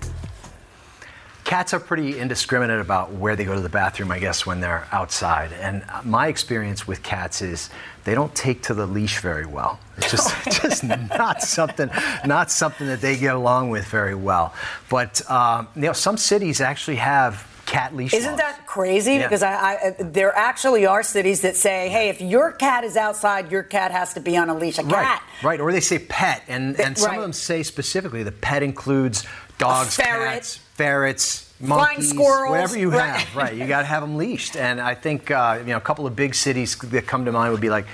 [1.51, 4.87] Cats are pretty indiscriminate about where they go to the bathroom, I guess, when they're
[4.93, 5.51] outside.
[5.51, 7.69] And my experience with cats is
[8.05, 9.77] they don't take to the leash very well.
[9.97, 11.89] It's just, just not something,
[12.25, 14.53] not something that they get along with very well.
[14.89, 18.39] But um, you know, some cities actually have cat leash Isn't laws.
[18.39, 19.15] that crazy?
[19.15, 19.23] Yeah.
[19.23, 23.51] Because I, I, there actually are cities that say, hey, if your cat is outside,
[23.51, 24.77] your cat has to be on a leash.
[24.77, 25.23] A Right, cat.
[25.43, 25.59] right.
[25.59, 27.17] Or they say pet, and, and some right.
[27.17, 29.25] of them say specifically the pet includes
[29.57, 30.59] dogs, ferret.
[30.81, 33.19] Ferrets, Flying monkeys, squirrels, whatever you right.
[33.19, 33.35] have.
[33.35, 34.55] Right, you got to have them leashed.
[34.55, 37.51] And I think uh, you know a couple of big cities that come to mind
[37.51, 37.85] would be like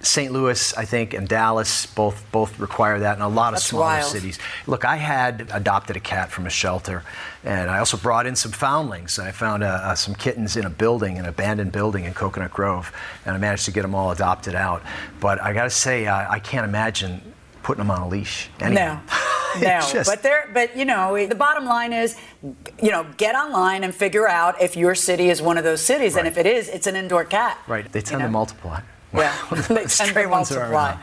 [0.00, 0.32] St.
[0.32, 1.86] Louis, I think, and Dallas.
[1.86, 4.10] Both both require that, and a lot of That's smaller wild.
[4.10, 4.40] cities.
[4.66, 7.04] Look, I had adopted a cat from a shelter,
[7.44, 9.20] and I also brought in some foundlings.
[9.20, 12.92] I found uh, uh, some kittens in a building, an abandoned building in Coconut Grove,
[13.24, 14.82] and I managed to get them all adopted out.
[15.20, 17.20] But I got to say, uh, I can't imagine
[17.62, 18.48] putting them on a leash.
[18.60, 18.80] Anyway.
[18.80, 19.00] No.
[19.60, 22.16] No, just- but there, but you know, the bottom line is,
[22.80, 26.16] you know, get online and figure out if your city is one of those cities,
[26.16, 27.58] and if it is, it's an indoor cat.
[27.66, 28.26] Right, they tend know?
[28.26, 28.80] to multiply.
[29.14, 29.34] Yeah,
[29.68, 30.96] they tend to multiply.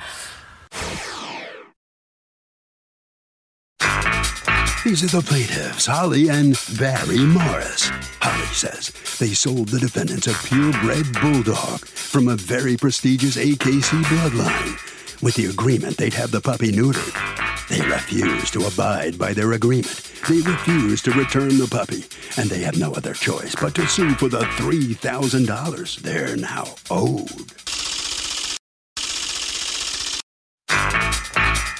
[4.84, 7.90] These are the plaintiffs, Holly and Barry Morris.
[8.20, 14.78] Holly says they sold the defendants a purebred bulldog from a very prestigious AKC bloodline
[15.24, 17.14] with the agreement they'd have the puppy neutered.
[17.70, 20.12] They refuse to abide by their agreement.
[20.28, 22.04] They refuse to return the puppy,
[22.38, 27.30] and they have no other choice but to sue for the $3,000 they're now owed.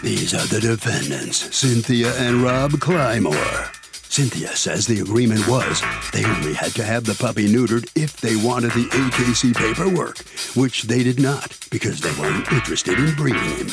[0.02, 3.83] These are the defendants, Cynthia and Rob Clymore.
[4.14, 8.36] Cynthia says the agreement was they only had to have the puppy neutered if they
[8.36, 10.20] wanted the AKC paperwork,
[10.56, 13.70] which they did not because they weren't interested in breeding him.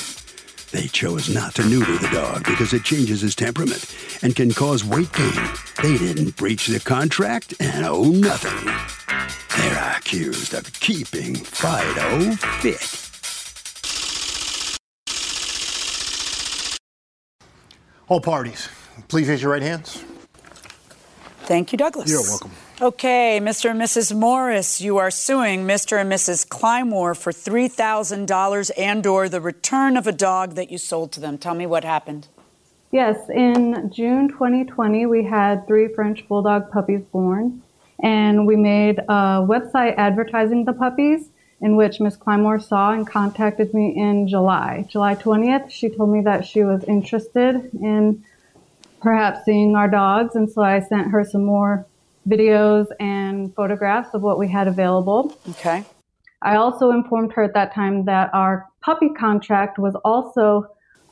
[0.72, 4.82] They chose not to neuter the dog because it changes his temperament and can cause
[4.82, 5.50] weight gain.
[5.82, 8.64] They didn't breach the contract and owe nothing.
[9.58, 12.96] They're accused of keeping Fido fit.
[18.08, 18.70] All parties,
[19.08, 20.02] please raise your right hands.
[21.42, 22.10] Thank you, Douglas.
[22.10, 22.52] You're welcome.
[22.80, 23.70] Okay, Mr.
[23.70, 24.16] and Mrs.
[24.16, 26.00] Morris, you are suing Mr.
[26.00, 26.48] and Mrs.
[26.48, 31.36] Clymore for $3,000 and or the return of a dog that you sold to them.
[31.36, 32.28] Tell me what happened.
[32.90, 37.62] Yes, in June 2020, we had three French Bulldog puppies born,
[38.02, 41.28] and we made a website advertising the puppies,
[41.60, 44.86] in which Miss Clymore saw and contacted me in July.
[44.88, 48.24] July 20th, she told me that she was interested in
[49.00, 51.86] perhaps seeing our dogs, and so I sent her some more
[52.28, 55.36] videos and photographs of what we had available.
[55.50, 55.84] Okay.
[56.42, 60.66] I also informed her at that time that our puppy contract was also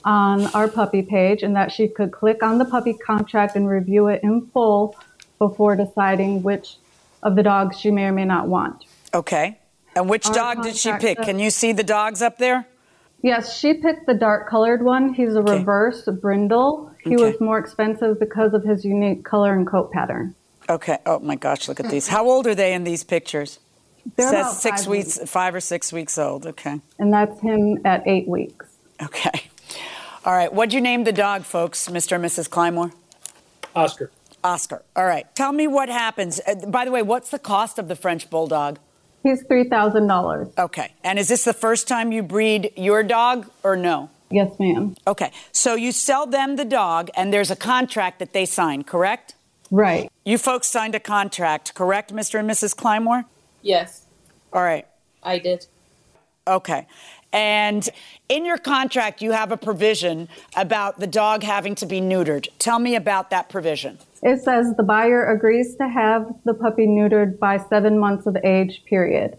[0.04, 4.06] on our puppy page and that she could click on the puppy contract and review
[4.08, 4.96] it in full
[5.38, 6.76] before deciding which
[7.22, 8.84] of the dogs she may or may not want.
[9.12, 9.58] Okay.
[9.96, 11.18] And which Our dog did she pick?
[11.18, 12.66] says- Can you see the dogs up there?
[13.22, 15.12] Yes, she picked the dark colored one.
[15.12, 16.92] He's a reverse brindle.
[17.08, 17.24] He Okay.
[17.32, 20.34] was more expensive because of his unique color and coat pattern.
[20.68, 20.98] Okay.
[21.06, 22.08] Oh my gosh, look at these.
[22.08, 23.58] How old are they in these pictures?
[24.16, 26.46] They're Says about six five weeks, five or six weeks old.
[26.46, 26.80] Okay.
[26.98, 28.66] And that's him at eight weeks.
[29.02, 29.42] Okay.
[30.24, 30.52] All right.
[30.52, 32.16] What'd you name the dog, folks, Mr.
[32.16, 32.48] and Mrs.
[32.48, 32.92] Clymore?
[33.76, 34.10] Oscar.
[34.44, 34.82] Oscar.
[34.96, 35.26] All right.
[35.34, 36.40] Tell me what happens.
[36.46, 38.78] Uh, by the way, what's the cost of the French Bulldog?
[39.22, 40.52] He's $3,000.
[40.58, 40.92] Okay.
[41.02, 44.10] And is this the first time you breed your dog or no?
[44.30, 44.94] Yes, ma'am.
[45.06, 45.32] Okay.
[45.52, 49.34] So you sell them the dog and there's a contract that they sign, correct?
[49.70, 50.10] Right.
[50.24, 52.38] You folks signed a contract, correct, Mr.
[52.38, 52.74] and Mrs.
[52.74, 53.24] Clymore?
[53.62, 54.06] Yes,
[54.52, 54.86] All right.
[55.22, 55.66] I did.
[56.46, 56.86] Okay.
[57.32, 57.86] And
[58.28, 62.48] in your contract, you have a provision about the dog having to be neutered.
[62.58, 63.98] Tell me about that provision.
[64.22, 68.82] It says the buyer agrees to have the puppy neutered by seven months of age,
[68.86, 69.38] period.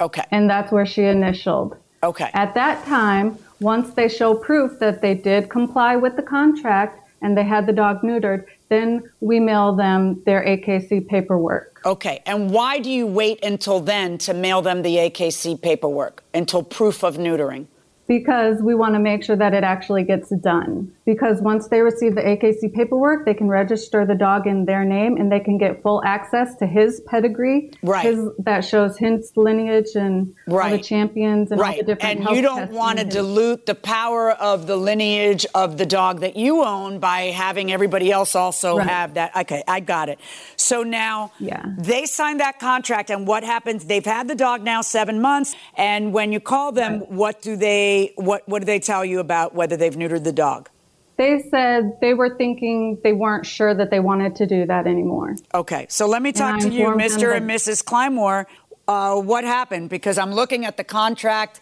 [0.00, 0.24] Okay.
[0.30, 1.76] And that's where she initialed.
[2.02, 2.30] Okay.
[2.32, 7.36] At that time, once they show proof that they did comply with the contract and
[7.36, 11.80] they had the dog neutered, then we mail them their AKC paperwork.
[11.86, 12.22] Okay.
[12.26, 16.22] And why do you wait until then to mail them the AKC paperwork?
[16.34, 17.66] Until proof of neutering?
[18.08, 20.92] Because we want to make sure that it actually gets done.
[21.04, 25.16] Because once they receive the AKC paperwork, they can register the dog in their name
[25.16, 27.72] and they can get full access to his pedigree.
[27.82, 28.04] Right.
[28.04, 31.78] His, that shows his lineage and all the champions and all right.
[31.78, 35.86] the different and you don't want to dilute the power of the lineage of the
[35.86, 38.86] dog that you own by having everybody else also Right.
[38.88, 39.34] have that.
[39.36, 40.18] Okay, I got it.
[40.56, 41.64] So now Yeah.
[41.78, 43.84] they signed that contract, and what happens?
[43.84, 47.95] They've had the dog now seven months, and when you call them, what do they
[48.16, 50.68] what what do they tell you about whether they've neutered the dog?
[51.16, 55.36] They said they were thinking they weren't sure that they wanted to do that anymore.
[55.54, 57.34] Okay, so let me talk to you, Mr.
[57.34, 57.82] and Mrs.
[57.82, 58.44] Kleinmore.
[58.86, 59.88] Uh, what happened?
[59.88, 61.60] Because I'm looking at the contract,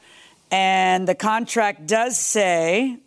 [0.50, 2.98] and the contract does say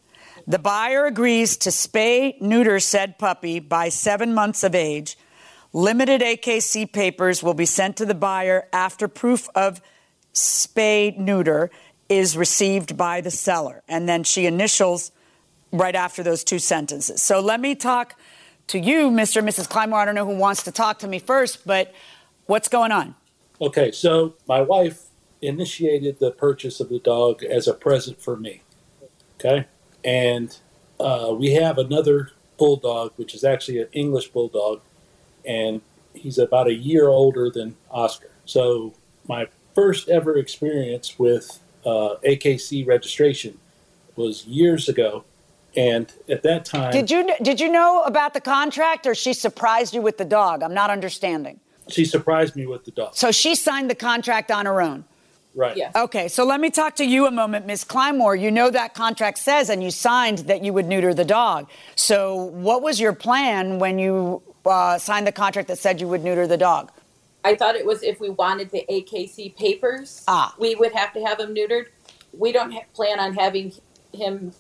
[0.48, 5.18] the buyer agrees to spay, neuter said puppy by seven months of age.
[5.74, 9.82] Limited AKC papers will be sent to the buyer after proof of
[10.34, 11.70] spay neuter
[12.10, 13.84] is received by the seller.
[13.88, 15.12] And then she initials
[15.72, 17.22] right after those two sentences.
[17.22, 18.16] So let me talk
[18.68, 19.38] to you, Mr.
[19.38, 19.68] and Mrs.
[19.68, 20.00] Kleinmore.
[20.00, 21.94] I don't know who wants to talk to me first, but
[22.46, 23.16] what's going on?
[23.60, 25.04] Okay, so my wife
[25.42, 28.62] initiated the purchase of the dog as a present for me.
[29.40, 29.68] Okay,
[30.04, 30.58] and
[31.00, 34.82] uh, we have another bulldog, which is actually an English bulldog,
[35.46, 35.82] and
[36.14, 38.32] he's about a year older than Oscar.
[38.46, 38.94] So
[39.28, 43.58] my first ever experience with uh, AKC registration
[44.16, 45.24] was years ago,
[45.76, 49.94] and at that time, Did you did you know about the contract, or she surprised
[49.94, 50.64] you with the dog?
[50.64, 51.60] I'm not understanding.
[51.90, 53.16] she surprised me with the dog.
[53.16, 55.06] So she signed the contract on her own.
[55.56, 55.76] Right.
[55.78, 55.96] Yes.
[55.96, 57.84] Okay, so let me talk to you a moment, Ms.
[57.84, 58.40] Clymore.
[58.40, 61.68] You know that contract says, and you signed that you would neuter the dog.
[61.96, 62.36] So,
[62.68, 66.46] what was your plan when you uh, signed the contract that said you would neuter
[66.46, 66.92] the dog?
[67.44, 70.54] I thought it was if we wanted the AKC papers, Ah.
[70.58, 71.86] we would have to have him neutered.
[72.38, 73.74] We don't ha- plan on having
[74.14, 74.54] him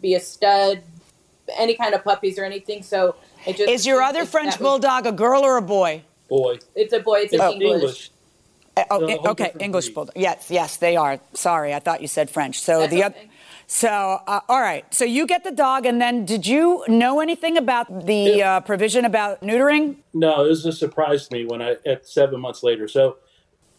[0.00, 0.82] be a stud,
[1.56, 2.82] any kind of puppies or anything.
[2.82, 3.16] So
[3.46, 6.02] it just Is your other French that was- bulldog a girl or a boy?
[6.28, 6.58] Boy.
[6.74, 7.20] It's a boy.
[7.20, 7.52] It's Oh.
[7.52, 8.10] an English.
[8.76, 10.16] Uh, oh, So a okay, different English bulldog.
[10.16, 11.20] Yes, yes, they are.
[11.32, 12.60] Sorry, I thought you said French.
[12.60, 13.14] So That's the other.
[13.74, 13.78] Okay.
[13.78, 14.84] So uh, all right.
[14.94, 19.04] So you get the dog, and then did you know anything about the uh, provision
[19.04, 19.96] about neutering?
[20.14, 22.88] No, it was a surprise to me when I at seven months later.
[22.88, 23.16] So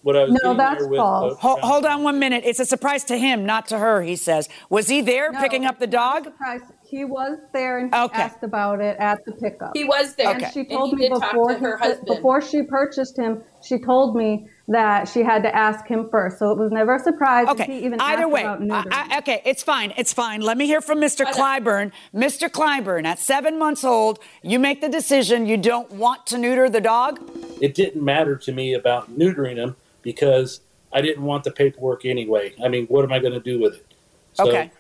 [0.02, 1.34] what I was No, getting that's there with, false.
[1.34, 2.44] uh, Hold, hold on one minute.
[2.46, 4.02] It's a surprise to him, not to her.
[4.02, 4.50] He says.
[4.70, 6.26] Was he there No, picking up the dog?
[6.26, 6.62] Surprise.
[6.88, 8.22] He was there and he Okay.
[8.22, 9.72] asked about it at the pickup.
[9.76, 10.30] He was there.
[10.30, 10.52] And Okay.
[10.54, 14.16] she And told he me before to her he- before she purchased him, she told
[14.16, 16.38] me that she had to ask him first.
[16.40, 17.48] So it was never a surprise.
[17.50, 17.66] Okay.
[17.66, 19.08] He even Either asked way, about I.
[19.12, 19.94] I- okay, it's fine.
[19.98, 20.42] It's fine.
[20.42, 21.26] Let me hear from Mr.
[21.26, 21.92] Uh, Clyburn.
[22.14, 22.50] Mr.
[22.50, 26.82] Clyburn, at seven months old, you make the decision you don't want to neuter the
[26.82, 27.20] dog.
[27.62, 30.60] it didn't matter to me about neutering him because
[30.92, 32.54] I didn't want the paperwork anyway.
[32.64, 33.86] I mean, what am I going to do with it?
[34.34, 34.72] So Okay.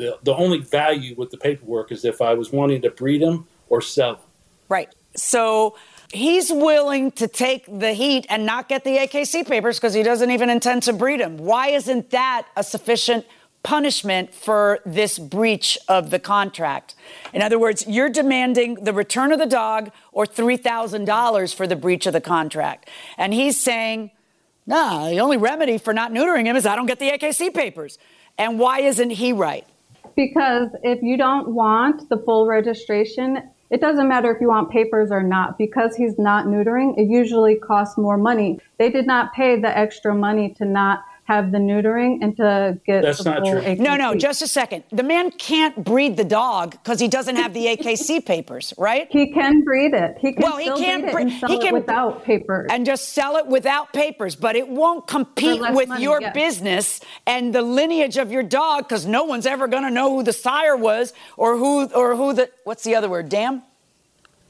[0.00, 3.46] The, the only value with the paperwork is if I was wanting to breed him
[3.68, 4.20] or sell him.
[4.70, 4.88] Right.
[5.14, 5.76] So
[6.10, 10.30] he's willing to take the heat and not get the AKC papers because he doesn't
[10.30, 11.36] even intend to breed him.
[11.36, 13.26] Why isn't that a sufficient
[13.62, 16.94] punishment for this breach of the contract?
[17.34, 22.06] In other words, you're demanding the return of the dog or $3,000 for the breach
[22.06, 22.88] of the contract.
[23.18, 24.12] And he's saying,
[24.66, 27.98] nah, the only remedy for not neutering him is I don't get the AKC papers.
[28.38, 29.66] And why isn't he right?
[30.16, 35.10] Because if you don't want the full registration, it doesn't matter if you want papers
[35.10, 35.56] or not.
[35.58, 38.58] Because he's not neutering, it usually costs more money.
[38.78, 43.02] They did not pay the extra money to not have the neutering and to get
[43.02, 43.60] That's the not full true.
[43.60, 43.78] AKC.
[43.78, 44.82] No, no, just a second.
[44.90, 49.06] The man can't breed the dog because he doesn't have the AKC papers, right?
[49.10, 50.16] He can breed it.
[50.20, 52.66] He can Well, he still can't breed it and sell he it can- without papers.
[52.72, 56.34] and just sell it without papers, but it won't compete with money, your yes.
[56.34, 60.24] business and the lineage of your dog because no one's ever going to know who
[60.24, 63.28] the sire was or who or who the what's the other word?
[63.28, 63.62] Damn.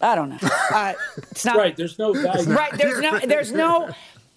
[0.00, 0.38] I don't know.
[0.72, 0.92] Uh,
[1.32, 1.76] it's not Right.
[1.76, 2.48] There's no value.
[2.62, 2.72] right.
[2.72, 3.18] There's no.
[3.18, 3.90] There's no.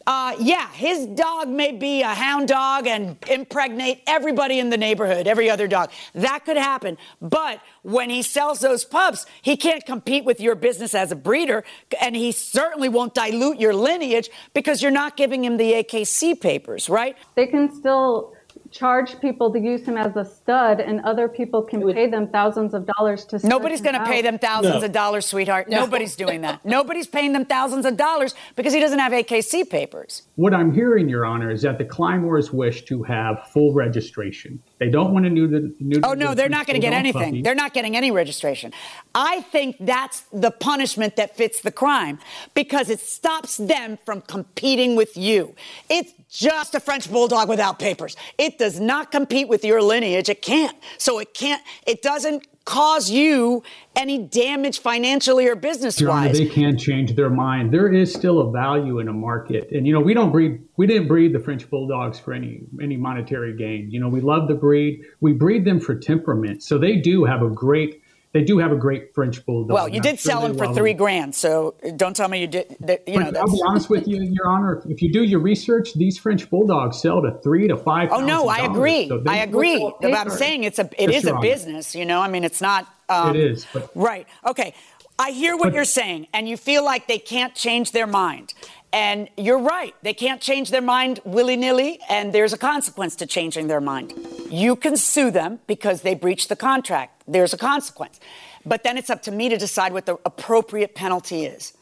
[0.06, 5.28] Uh, yeah, his dog may be a hound dog and impregnate everybody in the neighborhood,
[5.28, 5.92] every other dog.
[6.14, 6.98] That could happen.
[7.22, 11.64] But when he sells those pups, he can't compete with your business as a breeder,
[12.02, 16.90] and he certainly won't dilute your lineage because you're not giving him the AKC papers,
[16.90, 17.16] right?
[17.36, 18.34] they can still
[18.74, 22.74] charge people to use him as a stud, and other people can pay them thousands
[22.74, 23.40] of dollars to.
[23.48, 25.70] Nobody's going to pay them thousands of dollars, sweetheart.
[25.70, 25.82] No.
[25.82, 26.66] Nobody's doing that.
[26.66, 30.24] Nobody's paying them thousands of dollars because he doesn't have AKC papers.
[30.36, 34.62] What I'm hearing, Your Honor, is that the Clymores wish to have full registration.
[34.80, 35.70] They don't want to neuter.
[35.80, 37.22] neuter Oh no, they're not going to get anything.
[37.22, 37.42] puppy.
[37.44, 38.74] They're not getting any registration.
[39.14, 42.20] I think that's the punishment that fits the crime
[42.54, 45.56] because it stops them from competing with you.
[45.90, 48.18] It's just a French bulldog without papers.
[48.40, 50.30] It does not compete with your lineage.
[50.30, 50.78] It can't.
[50.98, 51.62] So it can't.
[51.86, 53.62] It doesn't cause you
[53.94, 56.38] any damage financially or business wise.
[56.38, 57.74] they can change their mind.
[57.74, 60.62] There is still a value in a market, and you know we don't breed.
[60.78, 63.92] We didn't breed the French bulldogs for any any monetary gain.
[63.92, 65.02] You know we love the breed.
[65.20, 66.64] We breed them for temperament.
[66.64, 68.02] So they do have a great.
[68.34, 69.72] They do have a great French bulldog.
[69.72, 72.76] well, you did sell they him for three grand, so don't tell me you did.
[72.80, 74.82] That, you know, I'll be honest with you, Your Honor.
[74.90, 78.10] If you do your research, these French bulldogs sell to three to five.
[78.12, 79.08] Oh no, I agree.
[79.08, 79.88] So I agree.
[80.02, 81.42] But I'm saying it's a it Yes, is a Honor.
[81.42, 81.96] business.
[81.96, 82.88] You know, I mean, it's not.
[83.08, 84.28] Um, It is, but- right.
[84.48, 84.74] Okay.
[85.20, 88.56] I hear what But- you're saying, and you feel like they can't change their mind.
[88.94, 89.96] And you're right.
[90.04, 94.14] They can't change their mind willy nilly, and there's a consequence to changing their mind.
[94.52, 97.24] You can sue them because they breached the contract.
[97.28, 98.20] There's a consequence.
[98.64, 101.74] But then it's up to me to decide what the appropriate penalty is.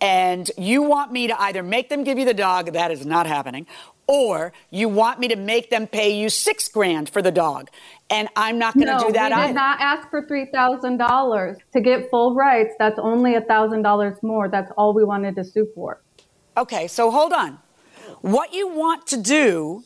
[0.00, 3.26] And you want me to either make them give you the dog, that is not
[3.26, 3.66] happening,
[4.08, 7.70] or you want me to make them pay you six grand for the dog.
[8.10, 9.46] And I'm not going to no, do that we either.
[9.48, 12.74] did not ask for three thousand dollars to get full rights.
[12.78, 14.48] That's only a thousand dollars more.
[14.48, 16.02] That's all we wanted to sue for.
[16.56, 17.58] Okay, so hold on.
[18.22, 19.84] What you want to do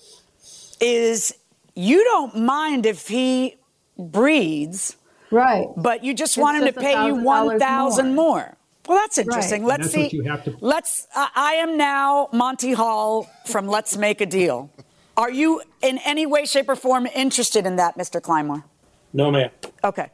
[0.80, 1.34] is
[1.74, 3.56] you don't mind if he
[3.98, 4.96] breeds,
[5.30, 5.66] right?
[5.76, 8.24] But you just It's want him just to pay you $1,000 one thousand more.
[8.38, 8.56] more.
[8.88, 9.62] Well, that's interesting.
[9.62, 9.68] Right.
[9.78, 10.02] Let's That's see.
[10.04, 11.06] what you have to- Let's.
[11.14, 14.70] I I am now Monty Hall from Let's Make a Deal.
[15.16, 18.20] Are you in any way, shape, or form interested in that, Mr.
[18.20, 18.64] Kleinmore?
[19.12, 19.50] No, ma'am.
[19.84, 20.08] Okay.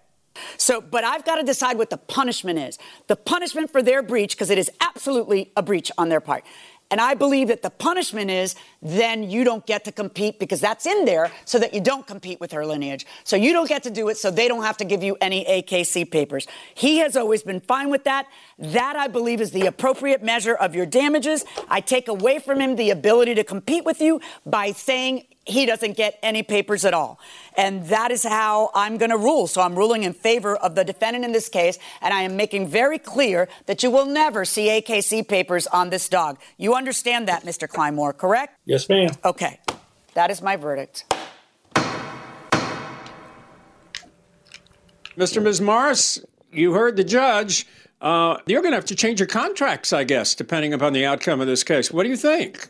[0.56, 2.78] So, but I've got to decide what the punishment is.
[3.06, 6.44] The punishment for their breach, because it is absolutely a breach on their part.
[6.90, 10.86] And I believe that the punishment is then you don't get to compete because that's
[10.86, 13.06] in there so that you don't compete with her lineage.
[13.24, 15.44] So you don't get to do it so they don't have to give you any
[15.44, 16.46] AKC papers.
[16.74, 18.26] He has always been fine with that.
[18.58, 21.44] That, I believe, is the appropriate measure of your damages.
[21.68, 25.96] I take away from him the ability to compete with you by saying he doesn't
[25.96, 27.18] get any papers at all.
[27.56, 29.46] And that is how I'm going to rule.
[29.46, 32.68] So I'm ruling in favor of the defendant in this case, and I am making
[32.68, 36.38] very clear that you will never see AKC papers on this dog.
[36.58, 37.68] You understand that, Mr.
[37.68, 38.58] Kleinmore, correct?
[38.64, 39.10] Yes, ma'am.
[39.24, 39.60] Okay.
[40.14, 41.04] That is my verdict.
[45.16, 45.42] Mr.
[45.42, 45.60] Ms.
[45.60, 46.18] Morris,
[46.52, 47.66] you heard the judge.
[48.00, 51.40] Uh, you're going to have to change your contracts, I guess, depending upon the outcome
[51.40, 51.90] of this case.
[51.90, 52.68] What do you think?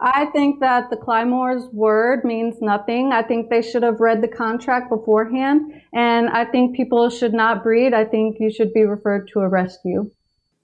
[0.00, 3.12] I think that the Clymore's word means nothing.
[3.12, 7.62] I think they should have read the contract beforehand, and I think people should not
[7.62, 7.94] breed.
[7.94, 10.10] I think you should be referred to a rescue.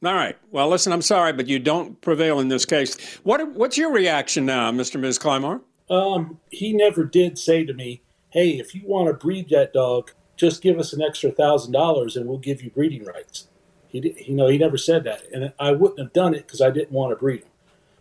[0.04, 0.36] All right.
[0.50, 2.96] Well, listen, I'm sorry, but you don't prevail in this case.
[3.22, 4.94] What, what's your reaction now, Mr.
[4.94, 5.18] and Ms.
[5.18, 5.60] Clymore?
[5.88, 10.10] Um, he never did say to me, "Hey, if you want to breed that dog,
[10.36, 13.48] just give us an extra thousand dollars and we'll give you breeding rights."
[13.88, 16.60] He, did, you know, he never said that, and I wouldn't have done it because
[16.62, 17.48] I didn't want to breed him.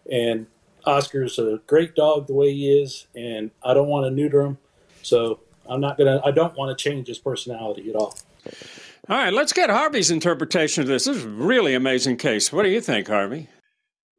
[0.09, 0.47] And
[0.85, 4.57] Oscar's a great dog the way he is, and I don't want to neuter him,
[5.01, 6.21] so I'm not gonna.
[6.23, 8.17] I don't want to change his personality at all.
[9.09, 11.05] All right, let's get Harvey's interpretation of this.
[11.05, 12.51] This is a really amazing case.
[12.53, 13.47] What do you think, Harvey?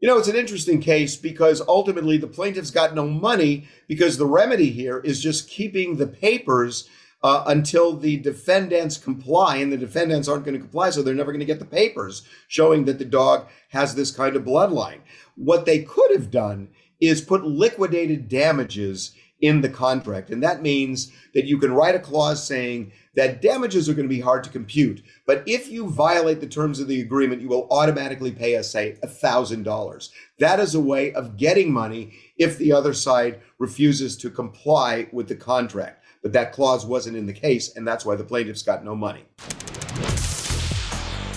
[0.01, 4.27] You know, it's an interesting case because ultimately the plaintiff's got no money because the
[4.27, 6.89] remedy here is just keeping the papers
[7.23, 11.33] uh, until the defendants comply, and the defendants aren't going to comply, so they're never
[11.33, 15.01] going to get the papers showing that the dog has this kind of bloodline.
[15.37, 16.69] What they could have done
[17.01, 22.01] is put liquidated damages in the contract, and that means that you can write a
[22.01, 26.41] clause saying that damages are going to be hard to compute, but if you violate
[26.41, 30.11] the terms of the agreement, you will automatically pay us, say, $1,000.
[30.39, 35.29] That is a way of getting money if the other side refuses to comply with
[35.29, 36.02] the contract.
[36.23, 39.25] But that clause wasn't in the case, and that's why the plaintiffs got no money.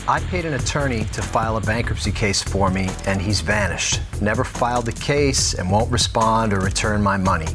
[0.08, 4.00] I paid an attorney to file a bankruptcy case for me, and he's vanished.
[4.22, 7.48] Never filed the case and won't respond or return my money.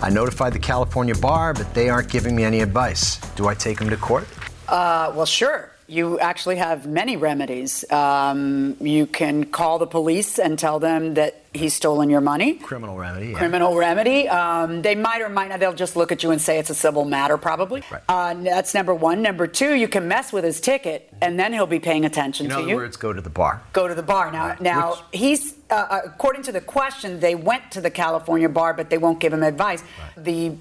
[0.00, 3.16] I notified the California bar, but they aren't giving me any advice.
[3.34, 4.28] Do I take him to court?
[4.68, 5.72] Uh, well, sure.
[5.88, 7.88] You actually have many remedies.
[7.92, 12.54] Um, you can call the police and tell them that he's stolen your money.
[12.54, 13.28] Criminal remedy.
[13.28, 13.38] Yeah.
[13.38, 14.28] Criminal remedy.
[14.28, 15.60] Um, they might or might not.
[15.60, 17.84] They'll just look at you and say it's a civil matter, probably.
[18.08, 19.22] Uh, that's number one.
[19.22, 22.50] Number two, you can mess with his ticket, and then he'll be paying attention In
[22.50, 22.76] to other you.
[22.76, 23.62] words, go to the bar.
[23.72, 24.56] Go to the bar now.
[24.60, 28.98] Now he's uh, according to the question, they went to the California bar, but they
[28.98, 29.82] won't give him advice.
[30.16, 30.56] The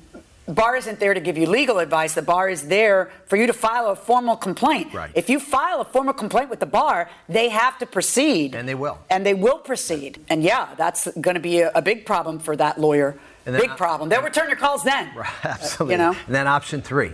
[0.47, 2.13] bar isn't there to give you legal advice.
[2.13, 4.93] The bar is there for you to file a formal complaint.
[4.93, 5.11] Right.
[5.15, 8.55] If you file a formal complaint with the bar, they have to proceed.
[8.55, 8.97] And they will.
[9.09, 10.19] And they will proceed.
[10.29, 13.17] And yeah, that's going to be a, a big problem for that lawyer.
[13.45, 14.09] Big problem.
[14.09, 15.09] They'll return your calls then.
[15.43, 15.93] Absolutely.
[15.93, 16.15] You know?
[16.25, 17.11] And then option three,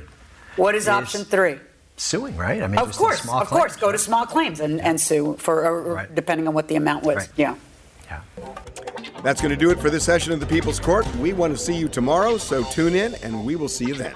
[0.55, 1.57] What is Is- option three?
[1.97, 2.63] suing, right?
[2.63, 3.73] I mean, Of course, small of course.
[3.73, 6.75] claims, Go to small claims and, and sue for or, or depending on what the
[6.75, 7.17] amount was.
[7.17, 7.29] Right.
[8.11, 8.21] Yeah.
[9.23, 11.07] That's going to do it for this session of the People's Court.
[11.17, 14.15] We want to see you tomorrow, so tune in and we will see you then.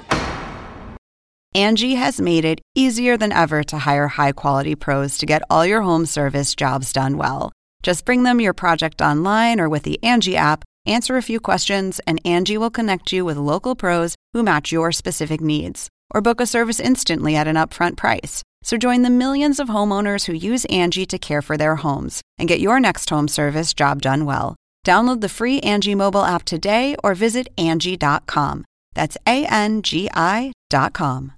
[1.53, 5.65] Angie has made it easier than ever to hire high quality pros to get all
[5.65, 7.53] your home service jobs done well.
[7.81, 12.01] Just bring them your project online or with the Angie app, answer a few questions,
[12.05, 15.87] and Angie will connect you with local pros who match your specific needs.
[16.13, 18.43] Or book a service instantly at an upfront price.
[18.65, 22.49] So join the millions of homeowners who use Angie to care for their homes and
[22.49, 24.55] get your next home service job done well.
[24.85, 28.65] Download the free Angie mobile app today or visit Angie.com.
[28.95, 31.33] That's A N G I.com.